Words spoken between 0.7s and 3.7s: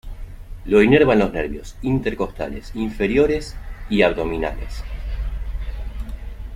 inervan los nervios intercostales inferiores